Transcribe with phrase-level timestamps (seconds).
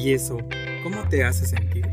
[0.00, 0.38] ¿Y eso
[0.84, 1.84] cómo te hace sentir?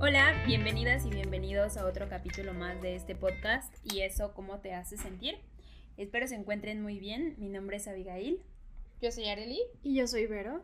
[0.00, 3.74] Hola, bienvenidas y bienvenidos a otro capítulo más de este podcast.
[3.84, 5.36] ¿Y eso cómo te hace sentir?
[5.98, 7.34] Espero se encuentren muy bien.
[7.36, 8.40] Mi nombre es Abigail.
[9.02, 9.60] Yo soy Areli.
[9.82, 10.62] Y yo soy Vero.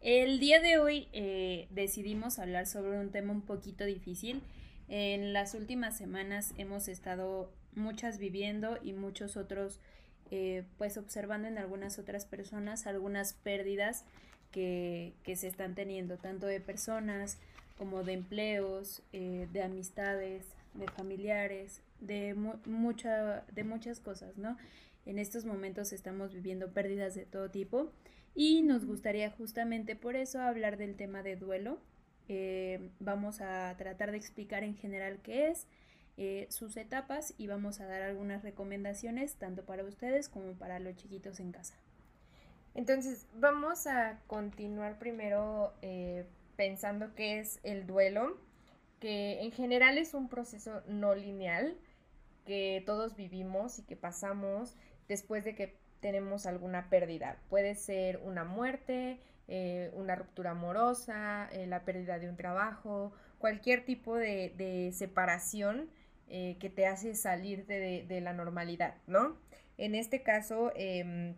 [0.00, 4.40] El día de hoy eh, decidimos hablar sobre un tema un poquito difícil.
[4.88, 9.78] En las últimas semanas hemos estado muchas viviendo y muchos otros
[10.30, 14.04] eh, pues observando en algunas otras personas algunas pérdidas
[14.50, 17.38] que, se están teniendo, tanto de personas
[17.78, 20.44] como de empleos, eh, de amistades,
[20.74, 24.56] de familiares, de, mucha, de muchas cosas, ¿no?
[25.04, 27.90] En estos momentos estamos viviendo pérdidas de todo tipo
[28.34, 31.78] y nos gustaría justamente por eso hablar del tema de duelo.
[32.28, 35.66] Eh, vamos a tratar de explicar en general qué es,
[36.18, 40.94] eh, sus etapas y vamos a dar algunas recomendaciones tanto para ustedes como para los
[40.94, 41.74] chiquitos en casa.
[42.74, 48.36] Entonces, vamos a continuar primero eh, pensando qué es el duelo,
[49.00, 51.78] que en general es un proceso no lineal
[52.44, 54.76] que todos vivimos y que pasamos
[55.08, 57.38] después de que tenemos alguna pérdida.
[57.48, 64.16] Puede ser una muerte, eh, una ruptura amorosa, la pérdida de un trabajo, cualquier tipo
[64.16, 65.88] de separación
[66.34, 69.36] eh, que te hace salir de, la normalidad, ¿no?
[69.76, 71.34] En este caso, em,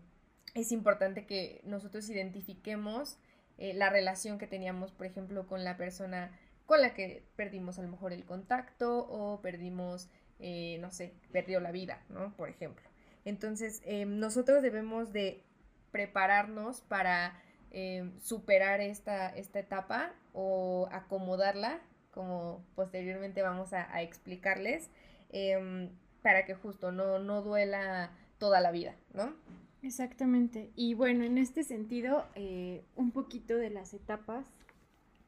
[0.55, 3.19] es importante que nosotros identifiquemos
[3.59, 6.31] eh, la relación que teníamos, por ejemplo, con la persona
[6.65, 11.59] con la que perdimos a lo mejor el contacto o perdimos, eh, no sé, perdió
[11.59, 12.33] la vida, ¿no?
[12.37, 12.89] Por ejemplo.
[13.25, 15.43] Entonces, em, nosotros debemos de
[15.91, 21.81] prepararnos para em, superar esta, esta etapa o acomodarla
[22.15, 24.89] como posteriormente vamos a, explicarles,
[25.31, 25.91] em,
[26.23, 29.35] para que justo no, no duela toda la vida, ¿no?
[29.83, 30.71] Exactamente.
[30.77, 34.47] Y bueno, en este sentido, eh, un poquito de las etapas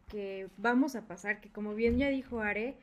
[0.08, 2.76] que vamos a pasar, que como bien ya dijo Are,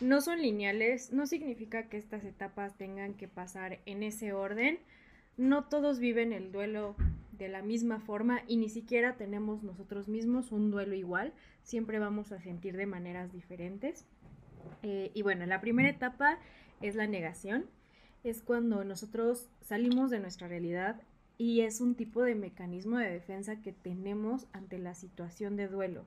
[0.00, 4.78] no son lineales, no significa que estas etapas tengan que pasar en ese orden.
[5.36, 6.94] No todos viven el duelo
[7.38, 11.32] de la misma forma y ni siquiera tenemos nosotros mismos un duelo igual,
[11.62, 14.04] siempre vamos a sentir de maneras diferentes.
[14.82, 16.38] Eh, y bueno, la primera etapa
[16.80, 17.66] es la negación,
[18.24, 21.00] es cuando nosotros salimos de nuestra realidad
[21.38, 26.06] y es un tipo de mecanismo de defensa que tenemos ante la situación de duelo.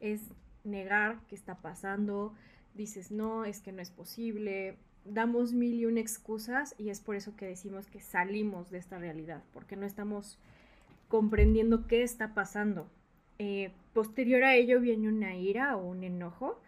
[0.00, 0.22] Es
[0.64, 2.34] negar qué está pasando,
[2.74, 7.16] dices no, es que no es posible, damos mil y una excusas y es por
[7.16, 10.38] eso que decimos que salimos de esta realidad, porque no estamos
[11.08, 12.88] comprendiendo qué está pasando.
[13.38, 16.60] Eh, posterior a ello viene una ira o un enojo,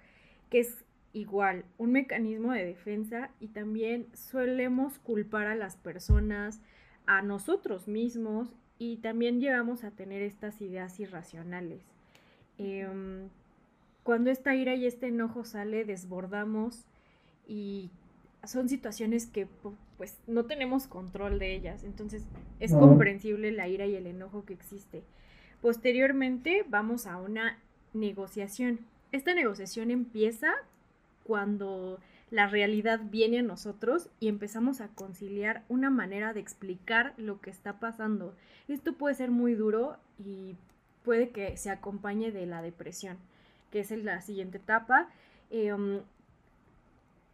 [0.50, 6.60] que es igual un mecanismo de defensa y también solemos culpar a las personas,
[7.06, 11.82] a nosotros mismos y también llegamos a tener estas ideas irracionales.
[12.58, 13.28] Em,
[14.02, 16.86] cuando esta ira y este enojo sale, desbordamos
[17.46, 17.90] y
[18.44, 19.46] son situaciones que
[19.96, 22.24] pues no tenemos control de ellas, entonces
[22.60, 25.02] es comprensible la ira y el enojo que existe.
[25.60, 27.58] Posteriormente vamos a una
[27.92, 28.80] negociación.
[29.10, 30.52] Esta negociación empieza
[31.24, 31.98] cuando
[32.30, 37.50] la realidad viene a nosotros y empezamos a conciliar una manera de explicar lo que
[37.50, 38.36] está pasando.
[38.68, 40.56] Esto puede ser muy duro y
[41.04, 43.16] puede que se acompañe de la depresión,
[43.70, 45.08] que es la siguiente etapa.
[45.50, 46.02] Em,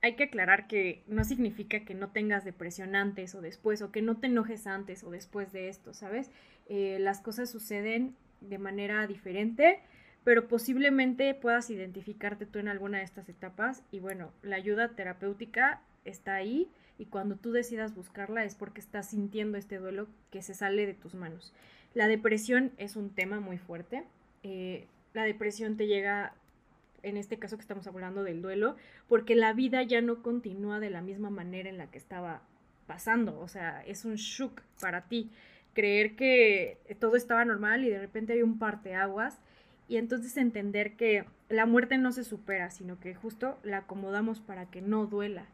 [0.05, 4.03] hay que aclarar que no significa que no tengas depresión antes o después, o que
[4.03, 6.31] no te enojes antes o después de esto, ¿sabes?
[6.69, 9.81] Eh, las cosas suceden de manera diferente,
[10.23, 15.81] pero posiblemente puedas identificarte tú en alguna de estas etapas y bueno, la ayuda terapéutica
[16.05, 20.53] está ahí y cuando tú decidas buscarla es porque estás sintiendo este duelo que se
[20.53, 21.55] sale de tus manos.
[21.95, 24.05] La depresión es un tema muy fuerte.
[24.43, 26.35] Eh, la depresión te llega
[27.05, 28.77] en este caso que estamos hablando del duelo,
[29.09, 32.43] porque la vida ya no continúa de la misma manera en la que estaba
[32.87, 35.31] pasando, o sea, es un shock para ti
[35.75, 39.39] creer que todo estaba normal y de repente hay un parteaguas
[39.89, 44.67] y entonces entender que la muerte no se supera, sino que justo la acomodamos para
[44.67, 45.47] que no duela.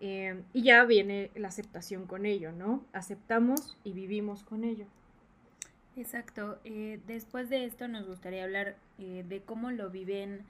[0.00, 2.84] Eh, y ya viene la aceptación con ello, ¿no?
[2.92, 4.86] Aceptamos y vivimos con ello.
[5.96, 6.58] Exacto.
[6.64, 10.40] Eh, después de esto nos gustaría hablar eh, de cómo lo viven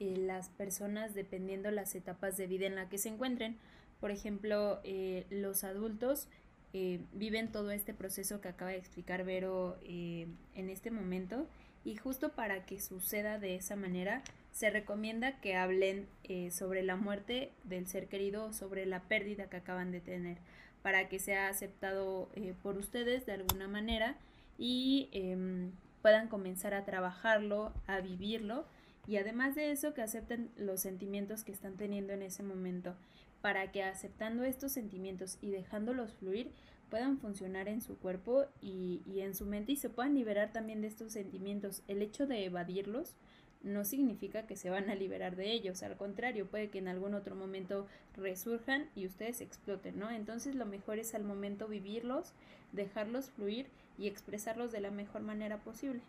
[0.00, 3.56] eh, las personas dependiendo las etapas de vida en la que se encuentren.
[4.00, 6.28] Por ejemplo, eh, los adultos
[6.72, 11.46] eh, viven todo este proceso que acaba de explicar Vero en este momento
[11.84, 14.22] y justo para que suceda de esa manera
[14.52, 16.06] se recomienda que hablen
[16.50, 20.38] sobre la muerte del ser querido o sobre la pérdida que acaban de tener
[20.82, 22.28] para que sea aceptado
[22.62, 24.16] por ustedes de alguna manera
[24.58, 25.72] y em,
[26.02, 28.66] puedan comenzar a trabajarlo, a vivirlo
[29.06, 32.94] y además de eso que acepten los sentimientos que están teniendo en ese momento,
[33.40, 36.52] para que aceptando estos sentimientos y dejándolos fluir
[36.88, 40.82] puedan funcionar en su cuerpo y, y en su mente y se puedan liberar también
[40.82, 41.82] de estos sentimientos.
[41.88, 43.16] El hecho de evadirlos
[43.62, 47.14] no significa que se van a liberar de ellos, al contrario, puede que en algún
[47.14, 50.10] otro momento resurjan y ustedes exploten, ¿no?
[50.10, 52.32] Entonces lo mejor es al momento vivirlos,
[52.72, 53.66] dejarlos fluir
[53.98, 56.00] y expresarlos de la mejor manera posible.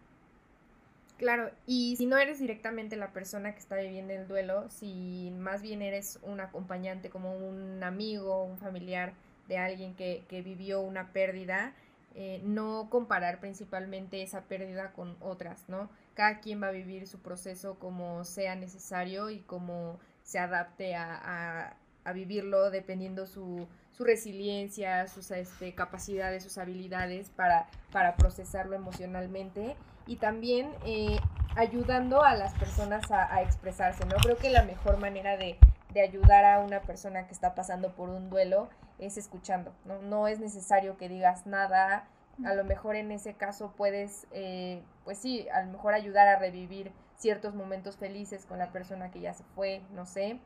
[1.18, 5.62] Claro, y si no eres directamente la persona que está viviendo el duelo, si más
[5.62, 9.14] bien eres un acompañante como un amigo, un familiar
[9.48, 11.74] de alguien que, que vivió una pérdida,
[12.16, 15.90] eh, no comparar principalmente esa pérdida con otras, ¿no?
[16.14, 21.76] Cada quien va a vivir su proceso como sea necesario y como se adapte a,
[22.06, 29.76] a, vivirlo dependiendo su, su resiliencia, sus este, capacidades, sus habilidades para, para procesarlo emocionalmente
[30.06, 31.20] y también eh,
[31.56, 34.16] ayudando a las personas a, expresarse, ¿no?
[34.18, 35.58] Creo que la mejor manera de,
[35.94, 38.70] de, ayudar a una persona que está pasando por un duelo
[39.00, 40.02] es escuchando, ¿no?
[40.02, 42.08] No es necesario que digas nada,
[42.46, 46.40] a lo mejor en ese caso puedes, eh, pues sí, a lo mejor ayudar a
[46.40, 50.40] revivir ciertos momentos felices con la persona que ya se fue, no sé,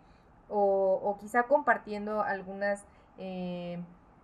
[0.50, 2.86] o, o quizá compartiendo algunas...
[3.18, 3.80] Eh,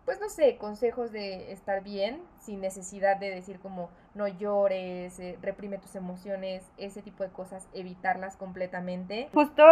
[0.06, 5.38] pues no sé, consejos de estar bien sin necesidad de decir como no llores, eh,
[5.42, 9.30] reprime tus emociones, ese tipo de cosas, evitarlas completamente.
[9.34, 9.64] Justo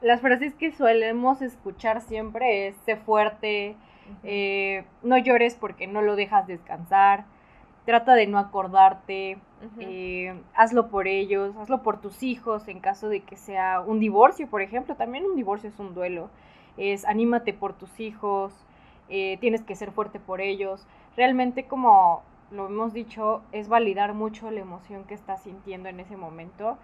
[0.00, 3.76] las frases que solemos escuchar siempre es sé fuerte,
[4.24, 7.24] eh, no llores porque no lo dejas descansar,
[7.84, 9.38] trata de no acordarte,
[9.78, 14.48] eh, hazlo por ellos, hazlo por tus hijos en caso de que sea un divorcio,
[14.48, 16.28] por ejemplo, también un divorcio es un duelo,
[16.76, 18.52] es anímate por tus hijos,
[19.10, 20.86] eh, tienes que ser fuerte por ellos.
[21.16, 26.16] Realmente como lo hemos dicho, es validar mucho la emoción que estás sintiendo en ese
[26.16, 26.78] momento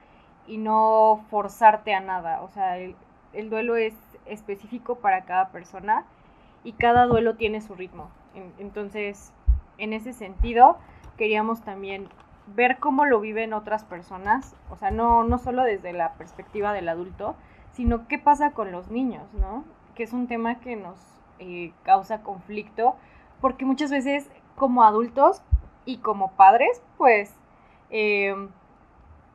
[0.46, 2.42] y no forzarte a nada.
[2.42, 2.94] O sea, el,
[3.50, 3.94] duelo es
[4.26, 6.04] específico para cada persona
[6.64, 8.10] y cada duelo tiene su ritmo.
[8.58, 9.32] entonces,
[9.78, 10.78] en ese sentido,
[11.16, 12.08] queríamos también
[12.46, 16.88] ver cómo lo viven otras personas, o sea, no, no solo desde la perspectiva del
[16.88, 17.34] adulto,
[17.72, 19.64] sino qué pasa con los niños, ¿no?
[19.94, 22.96] Que es un tema que nos eh, causa conflicto,
[23.40, 25.42] porque muchas veces como adultos
[25.84, 27.34] y como padres, pues
[27.90, 28.34] eh,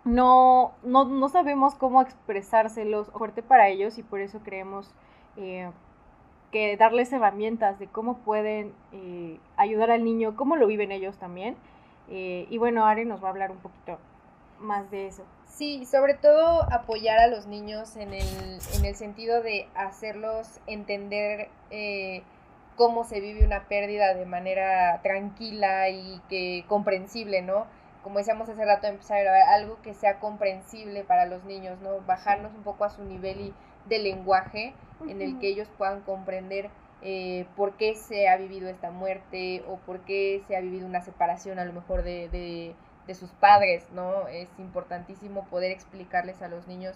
[0.03, 4.93] no, no, sabemos cómo expresárselos fuerte para ellos y por eso creemos
[5.37, 5.69] eh,
[6.51, 8.73] que darles herramientas de cómo pueden
[9.55, 11.55] ayudar al niño, cómo lo viven ellos también.
[12.09, 13.99] y bueno, Ari nos va a hablar un poquito
[14.59, 15.23] más de eso.
[15.51, 21.49] Sí, sobre todo apoyar a los niños en el, en el sentido de hacerlos entender
[21.69, 22.23] eh,
[22.77, 27.67] cómo se vive una pérdida de manera tranquila y que comprensible, ¿no?
[28.01, 31.99] Como decíamos hace rato, empezar a grabar algo que sea comprensible para los niños, ¿no?
[32.07, 33.53] Bajarnos un poco a su nivel y
[33.87, 34.73] de lenguaje
[35.07, 36.69] en el que ellos puedan comprender
[37.01, 41.01] eh, por qué se ha vivido esta muerte o por qué se ha vivido una
[41.01, 42.73] separación a lo mejor de de
[43.13, 44.27] sus padres, ¿no?
[44.27, 46.95] Es importantísimo poder explicarles a los niños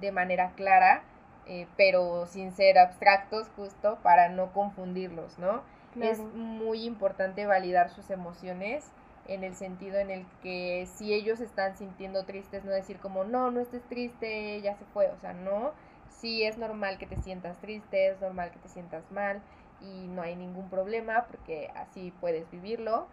[0.00, 1.02] de manera clara,
[1.46, 5.62] eh, pero sin ser abstractos, justo para no confundirlos, ¿no?
[6.00, 8.84] Es muy importante validar sus emociones
[9.26, 13.52] en el sentido en el que si ellos están sintiendo tristes, no decir como, no,
[13.52, 15.72] no estés triste, ya se fue, o sea, no,
[16.10, 19.40] sí es normal que te sientas triste, es normal que te sientas mal
[19.80, 23.06] y no hay ningún problema porque así puedes vivirlo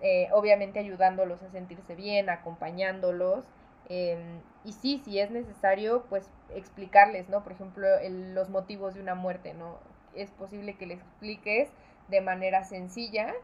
[0.00, 3.44] eh, obviamente ayudándolos a sentirse bien, acompañándolos.
[3.88, 7.42] Em, y sí, si es necesario, pues explicarles, ¿no?
[7.42, 9.78] Por ejemplo, los motivos de una muerte, ¿no?
[10.14, 11.68] Es posible que les expliques
[12.08, 13.34] de manera sencilla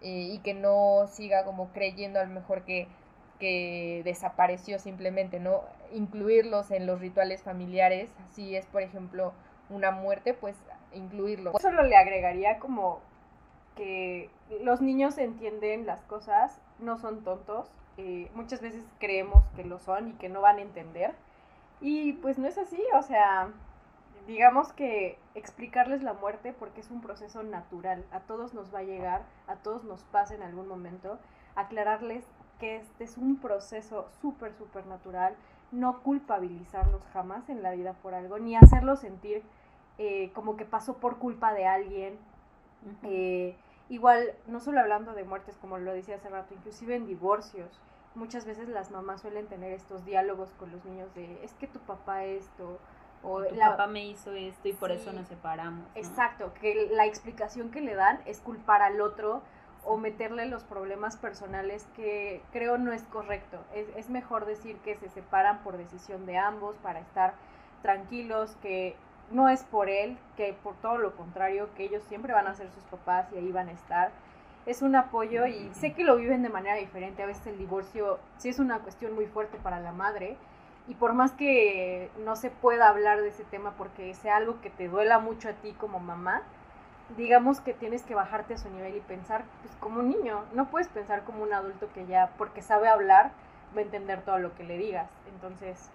[0.00, 2.88] eh, y que no siga como creyendo a lo mejor que,
[3.38, 5.62] que desapareció simplemente, ¿no?
[5.92, 9.32] Incluirlos en los rituales familiares, si es, por ejemplo,
[9.70, 10.56] una muerte, pues
[10.92, 11.52] incluirlo.
[11.60, 13.00] Solo le agregaría como
[13.78, 14.28] que
[14.62, 17.70] los niños entienden las cosas, no son tontos.
[17.96, 21.14] Eh, muchas veces creemos que lo son y que no van a entender.
[21.80, 23.52] Y pues no es así, o sea,
[24.26, 28.82] digamos que explicarles la muerte porque es un proceso natural, a todos nos va a
[28.82, 31.20] llegar, a todos nos pasa en algún momento,
[31.54, 32.24] aclararles
[32.58, 35.36] que este es un proceso súper, súper natural,
[35.70, 39.42] no culpabilizarlos jamás en la vida por algo, ni hacerlos sentir
[39.98, 42.18] eh, como que pasó por culpa de alguien.
[43.88, 47.80] Igual, no solo hablando de muertes, como lo decía hace rato, inclusive en divorcios,
[48.14, 51.78] muchas veces las mamás suelen tener estos diálogos con los niños de, es que tu
[51.80, 52.78] papá esto,
[53.22, 55.86] o tu papá me hizo esto y por eso nos separamos.
[55.94, 59.42] Exacto, que la explicación que le dan es culpar al otro
[59.84, 63.58] o meterle los problemas personales que creo no es correcto.
[63.74, 67.34] Es, es mejor decir que se separan por decisión de ambos para estar
[67.82, 68.96] tranquilos, que
[69.30, 72.70] no es por él, que por todo lo contrario, que ellos siempre van a ser
[72.70, 74.10] sus papás y ahí van a estar.
[74.66, 77.22] Es un apoyo y sé que lo viven de manera diferente.
[77.22, 80.36] A veces el divorcio sí es una cuestión muy fuerte para la madre
[80.88, 84.70] y por más que no se pueda hablar de ese tema porque sea algo que
[84.70, 86.42] te duela mucho a ti como mamá,
[87.16, 90.66] digamos que tienes que bajarte a su nivel y pensar pues como un niño, no
[90.66, 93.30] puedes pensar como un adulto que ya porque sabe hablar
[93.74, 95.08] va a entender todo lo que le digas.
[95.34, 95.90] Entonces,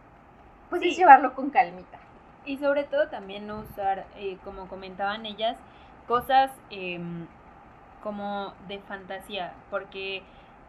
[0.70, 0.90] pues Sí.
[0.90, 2.00] es llevarlo con calmita.
[2.46, 5.58] Y sobre todo también no usar, eh, como comentaban ellas,
[6.08, 7.28] cosas em,
[8.02, 10.24] como de fantasía, porque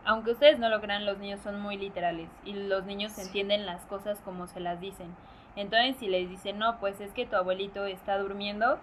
[0.04, 3.84] aunque ustedes no lo crean, los niños son muy literales y los niños entienden las
[3.86, 5.14] cosas como se las dicen.
[5.56, 8.78] Entonces, si les dicen, no, pues es que tu abuelito está durmiendo,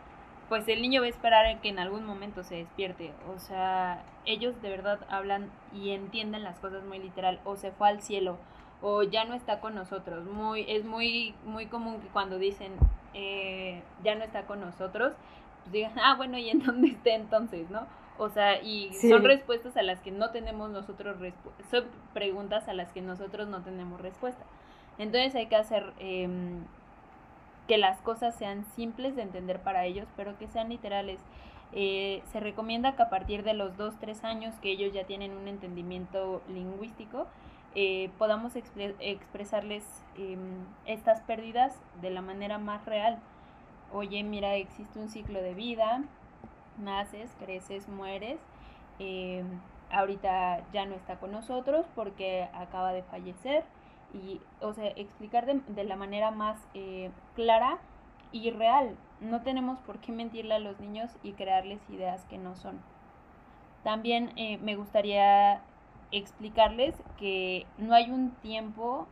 [0.49, 3.13] pues el niño va a esperar a que en algún momento se despierte.
[3.33, 7.39] O sea, ellos de verdad hablan y entienden las cosas muy literal.
[7.45, 8.37] O se fue al cielo,
[8.81, 10.25] o ya no está con nosotros.
[10.25, 12.73] Muy, es muy, muy común que cuando dicen
[13.13, 15.13] eh, ya no está con nosotros,
[15.63, 17.85] pues digan, ah, bueno, ¿y en dónde está entonces, no?
[18.17, 19.09] O sea, y Sí.
[19.09, 21.17] son respuestas a las que no tenemos nosotros,
[21.69, 24.43] son preguntas a las que nosotros no tenemos respuesta.
[24.97, 26.63] Entonces hay que hacer em,
[27.67, 31.19] que las cosas sean simples de entender para ellos, pero que sean literales.
[31.73, 35.47] Eh, se recomienda que a partir de los 2-3 años que ellos ya tienen un
[35.47, 37.27] entendimiento lingüístico,
[37.75, 39.83] eh, podamos expre- expresarles
[40.17, 43.19] em, estas pérdidas de la manera más real.
[43.93, 46.03] Oye, mira, existe un ciclo de vida,
[46.77, 48.39] naces, creces, mueres.
[48.99, 49.45] em,
[49.91, 53.65] ahorita ya no está con nosotros porque acaba de fallecer
[54.13, 57.79] y, o sea, explicar de, de la manera más eh, clara
[58.31, 58.95] y real.
[59.19, 62.79] No tenemos por qué mentirle a los niños y crearles ideas que no son.
[63.83, 65.61] También eh, me gustaría
[66.11, 69.07] explicarles que no hay un tiempo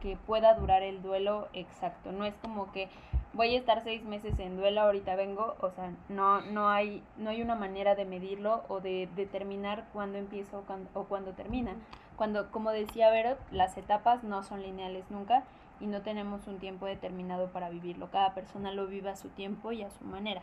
[0.00, 2.12] que pueda durar el duelo exacto.
[2.12, 2.88] No es como que
[3.32, 5.56] voy a estar seis meses en duelo, ahorita vengo.
[5.60, 10.18] O sea, no, no, hay, no hay una manera de medirlo o de determinar cuándo
[10.18, 11.74] empieza o cuándo, o cuándo termina.
[12.16, 15.44] Cuando, como decía Vero, las etapas no son lineales nunca
[15.80, 18.10] y no tenemos un tiempo determinado para vivirlo.
[18.10, 20.42] Cada persona lo vive a su tiempo y a su manera.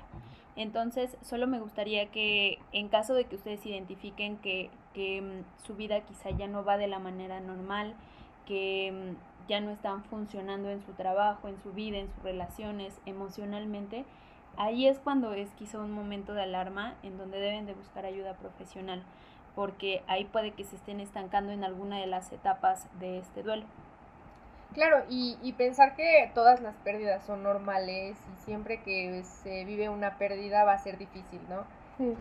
[0.55, 5.75] Entonces, solo me gustaría que en caso de que ustedes identifiquen que, que mm, su
[5.75, 7.95] vida quizá ya no va de la manera normal,
[8.45, 12.99] que mm, ya no están funcionando en su trabajo, en su vida, en sus relaciones,
[13.05, 14.05] emocionalmente,
[14.57, 18.35] ahí es cuando es quizá un momento de alarma en donde deben de buscar ayuda
[18.35, 19.03] profesional,
[19.55, 23.65] porque ahí puede que se estén estancando en alguna de las etapas de este duelo.
[24.75, 29.89] Claro, y, y pensar que todas las pérdidas son normales y siempre que se vive
[29.89, 31.65] una pérdida va a ser difícil, ¿no?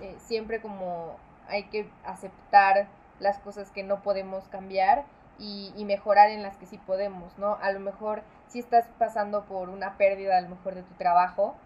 [0.01, 1.19] Eh, siempre como
[1.49, 2.87] hay que aceptar
[3.21, 5.05] las cosas que no podemos cambiar
[5.39, 7.59] y, y mejorar en las que sí podemos, ¿no?
[7.61, 11.57] A lo mejor si estás pasando por una pérdida a lo mejor de tu trabajo,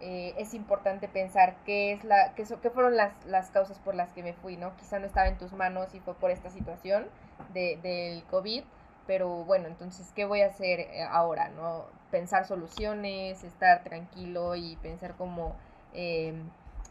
[0.00, 3.94] eh, es importante pensar qué es la qué, so- qué fueron las, las causas por
[3.94, 4.74] las que me fui, ¿no?
[4.78, 7.06] Quizá no estaba en tus manos y fue por esta situación
[7.52, 8.64] de, del COVID,
[9.10, 11.86] pero bueno, entonces, ¿qué voy a hacer eh, ahora, no?
[12.12, 15.56] Pensar soluciones, estar tranquilo y pensar como,
[15.92, 16.32] eh,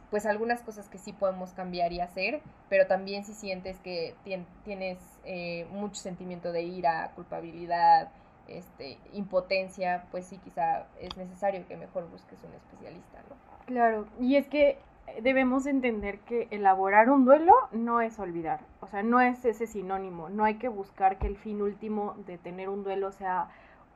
[0.09, 4.43] pues algunas cosas que sí podemos cambiar y hacer, pero también si sientes que tien-
[4.65, 8.09] tienes eh, mucho sentimiento de ira, culpabilidad,
[8.49, 13.37] este, impotencia, pues sí, quizá es necesario que mejor busques un especialista, ¿no?
[13.65, 14.77] Claro, y es que
[15.21, 20.29] debemos entender que elaborar un duelo no es olvidar, o sea, no es ese sinónimo,
[20.29, 23.49] no hay que buscar que el fin último de tener un duelo sea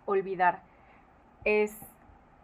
[0.06, 0.62] olvidar,
[1.46, 1.78] es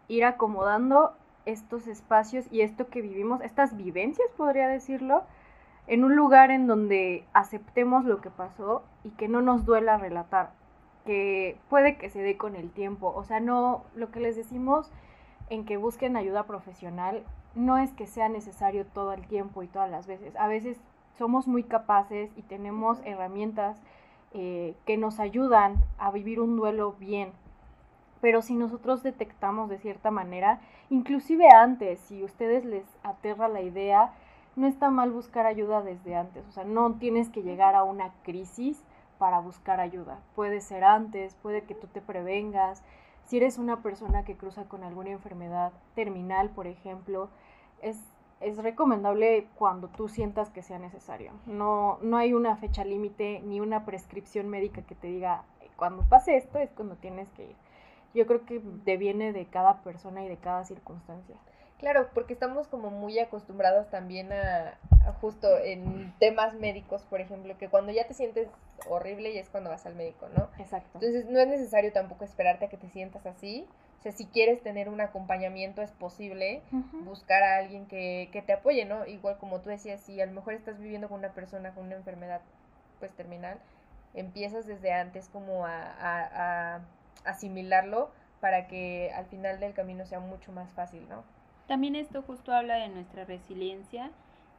[0.08, 1.14] ir acomodando
[1.46, 5.24] estos espacios y esto que vivimos, estas vivencias, podría decirlo,
[5.86, 10.50] en un lugar en donde aceptemos lo que pasó y que no nos duela relatar,
[11.04, 14.90] que puede que se dé con el tiempo, o sea, no, lo que les decimos
[15.48, 19.90] en que busquen ayuda profesional no es que sea necesario todo el tiempo y todas
[19.90, 20.34] las veces.
[20.36, 20.80] A veces
[21.18, 23.76] somos muy capaces y tenemos herramientas
[24.32, 27.32] eh, que nos ayudan a vivir un duelo bien.
[28.20, 33.62] Pero si nosotros detectamos de cierta manera, inclusive antes, si a ustedes les aterra la
[33.62, 34.12] idea,
[34.56, 36.46] no está mal buscar ayuda desde antes.
[36.46, 38.84] O sea, no tienes que llegar a una crisis
[39.18, 40.18] para buscar ayuda.
[40.34, 42.82] Puede ser antes, puede que tú te prevengas,
[43.30, 47.28] si eres una persona que cruza con alguna enfermedad terminal, por ejemplo,
[47.80, 47.96] es,
[48.40, 51.30] es recomendable cuando tú sientas que sea necesario.
[51.46, 55.44] No, no hay una fecha límite ni una prescripción médica que te diga,
[55.76, 57.56] cuando pase esto es cuando tienes que ir.
[58.14, 61.36] Yo creo que deviene de cada persona y de cada circunstancia.
[61.80, 67.56] Claro, porque estamos como muy acostumbrados también a, a justo en temas médicos, por ejemplo,
[67.56, 68.48] que cuando ya te sientes
[68.88, 70.50] horrible y es cuando vas al médico, ¿no?
[70.58, 70.90] Exacto.
[70.94, 73.66] Entonces no es necesario tampoco esperarte a que te sientas así.
[73.98, 76.62] O sea, si quieres tener un acompañamiento es posible
[77.04, 79.06] buscar a alguien que, que te apoye, ¿no?
[79.06, 81.96] Igual como tú decías, si a lo mejor estás viviendo con una persona con una
[81.96, 82.40] enfermedad
[82.98, 83.58] pues terminal,
[84.14, 86.80] empiezas desde antes como a, a- a
[87.24, 88.10] asimilarlo
[88.40, 91.24] para que al final del camino sea mucho más fácil, ¿no?
[91.70, 94.10] También esto justo habla de nuestra resiliencia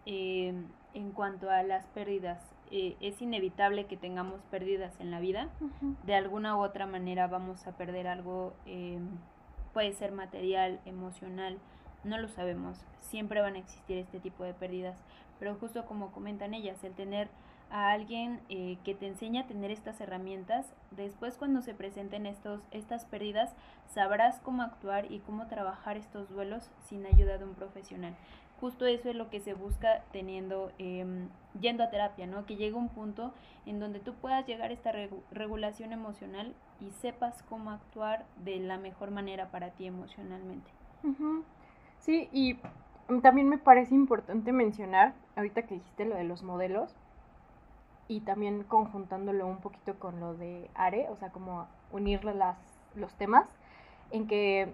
[0.06, 0.54] eh,
[0.94, 2.42] en cuanto a las pérdidas.
[2.72, 5.50] Eh, es inevitable que tengamos pérdidas en la vida.
[6.06, 8.98] De alguna u otra manera vamos a perder algo, eh,
[9.74, 11.58] puede ser material, emocional,
[12.06, 12.78] no lo sabemos.
[13.02, 14.98] Siempre van a existir este tipo de pérdidas.
[15.38, 17.28] Pero justo como comentan ellas, el tener
[17.72, 22.62] a alguien eh, que te enseña a tener estas herramientas, después cuando se presenten estos,
[22.72, 23.54] estas pérdidas,
[23.88, 28.14] sabrás cómo actuar y cómo trabajar estos duelos sin ayuda de un profesional.
[28.60, 32.46] Justo eso es lo que se busca teniendo, em, yendo a terapia, ¿no?
[32.46, 33.34] Que llegue un punto
[33.66, 38.60] en donde tú puedas llegar a esta regu- regulación emocional y sepas cómo actuar de
[38.60, 40.70] la mejor manera para ti emocionalmente.
[41.04, 41.44] Ujú.
[42.00, 42.60] Sí, y
[43.24, 46.96] también me parece importante mencionar, ahorita que dijiste lo de los modelos,
[48.12, 52.58] y también conjuntándolo un poquito con lo de Are, o sea, como unir las,
[52.94, 53.48] los temas,
[54.12, 54.74] en que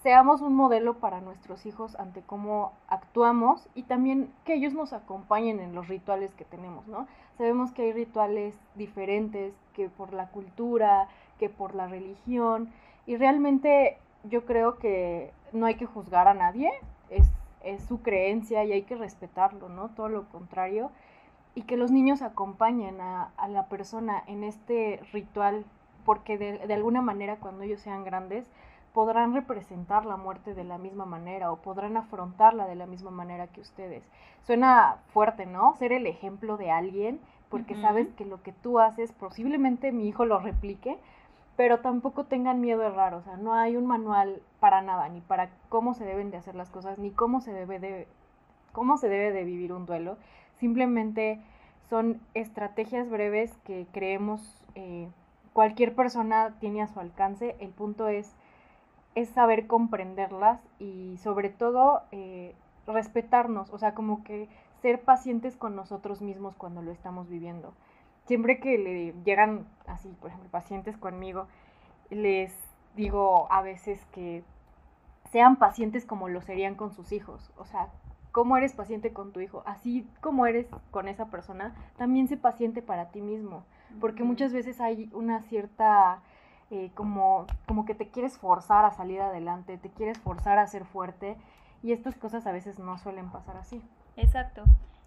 [0.00, 5.58] seamos un modelo para nuestros hijos ante cómo actuamos y también que ellos nos acompañen
[5.58, 7.08] en los rituales que tenemos, ¿no?
[7.36, 11.08] Sabemos que hay rituales diferentes, que por la cultura,
[11.40, 12.70] que por la religión,
[13.06, 16.70] y realmente yo creo que no hay que juzgar a nadie,
[17.10, 17.28] es,
[17.64, 19.88] es su creencia y hay que respetarlo, ¿no?
[19.88, 20.92] Todo lo contrario,
[21.56, 25.64] y que los niños acompañen a, a la persona en este ritual,
[26.04, 28.48] porque de, de alguna manera cuando ellos sean grandes
[28.92, 33.46] podrán representar la muerte de la misma manera o podrán afrontarla de la misma manera
[33.46, 34.04] que ustedes.
[34.42, 35.74] Suena fuerte, ¿no?
[35.76, 40.24] Ser el ejemplo de alguien, porque sabes que lo que tú haces posiblemente mi hijo
[40.24, 40.98] lo replique,
[41.56, 45.20] pero tampoco tengan miedo a errar, o sea, no hay un manual para nada, ni
[45.22, 48.08] para cómo se deben de hacer las cosas, ni cómo se debe de,
[48.72, 50.18] cómo se debe de vivir un duelo.
[50.54, 51.40] Simplemente
[51.88, 55.08] son estrategias breves que creemos eh,
[55.52, 57.56] cualquier persona tiene a su alcance.
[57.60, 58.34] El punto es,
[59.14, 62.54] es saber comprenderlas y sobre todo eh,
[62.86, 64.48] respetarnos, o sea, como que
[64.82, 67.72] ser pacientes con nosotros mismos cuando lo estamos viviendo.
[68.26, 71.46] Siempre que le llegan así, por ejemplo, pacientes conmigo,
[72.10, 72.52] les
[72.94, 74.44] digo a veces que
[75.30, 77.50] sean pacientes como lo serían con sus hijos.
[77.56, 77.88] O sea,
[78.36, 82.82] cómo eres paciente con tu hijo, así como eres con esa persona, también sé paciente
[82.82, 83.64] para ti mismo.
[83.98, 86.20] Porque muchas veces hay una cierta,
[86.70, 90.84] eh, como, como que te quieres forzar a salir adelante, te quieres forzar a ser
[90.84, 91.38] fuerte.
[91.82, 93.80] Y estas cosas a veces no suelen pasar así.
[94.18, 94.64] Exacto.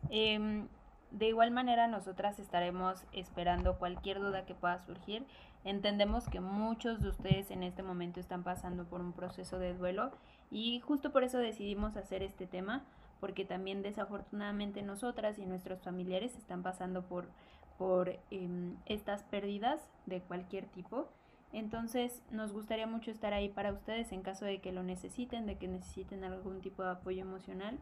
[0.10, 0.68] Em,
[1.12, 5.24] de igual manera, nosotras estaremos esperando cualquier duda que pueda surgir.
[5.64, 10.10] Entendemos que muchos de ustedes en este momento están pasando por un proceso de duelo
[10.50, 12.86] y justo por eso decidimos hacer este tema,
[13.20, 17.26] porque también desafortunadamente nosotras y nuestros familiares están pasando por,
[17.78, 21.08] por em, estas pérdidas de cualquier tipo.
[21.52, 25.58] Entonces nos gustaría mucho estar ahí para ustedes en caso de que lo necesiten, de
[25.58, 27.80] que necesiten algún tipo de apoyo emocional.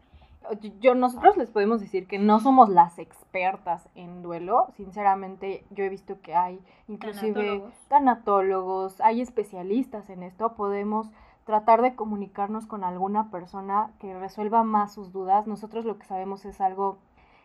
[0.62, 4.68] Yo- Yo, nosotros les podemos decir que no somos las expertas en duelo.
[4.76, 7.74] Sinceramente, yo he visto que hay inclusive Tanatólogos.
[7.88, 10.54] tanatólogos, hay especialistas en esto.
[10.54, 11.10] Podemos
[11.48, 15.46] tratar de comunicarnos con alguna persona que resuelva más sus dudas.
[15.46, 16.98] Nosotros lo que sabemos es algo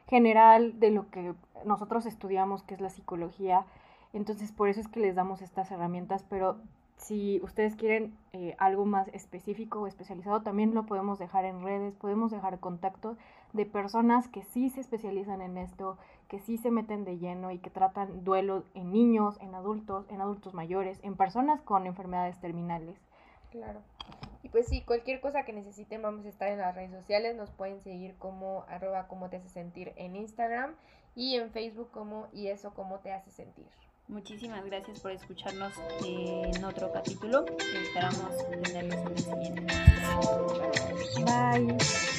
[0.10, 3.66] general de lo que nosotros estudiamos, que es la psicología.
[4.12, 6.58] Entonces, por eso es que les damos estas herramientas, pero
[6.98, 11.96] si ustedes quieren eh, algo más específico o especializado, también lo podemos dejar en redes,
[11.96, 13.18] podemos dejar contactos
[13.54, 17.60] de personas que sí se especializan en esto, que sí se meten de lleno y
[17.60, 23.00] que tratan duelo en niños, en adultos, en adultos mayores, en personas con enfermedades terminales.
[23.54, 23.82] Claro.
[24.44, 27.50] Y pues sí, cualquier cosa que necesiten vamos a estar en las redes sociales, nos
[27.50, 30.76] pueden seguir como arroba como te hace sentir en Instagram
[31.16, 33.68] y en Facebook como y eso como te hace sentir.
[34.10, 35.74] Muchísimas gracias por escucharnos
[36.06, 37.46] en otro capítulo.
[37.58, 39.74] Esperamos tenerlos en el siguiente.
[41.26, 42.13] Bye.